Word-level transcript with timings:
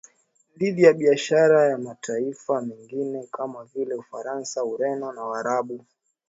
dhidi 0.57 0.83
ya 0.83 0.93
biashara 0.93 1.65
ya 1.69 1.77
mataifa 1.77 2.61
mengine 2.61 3.27
kama 3.31 3.65
vile 3.65 3.95
Ufaransa 3.95 4.63
Ureno 4.63 5.11
na 5.13 5.21
Waarabu 5.23 5.85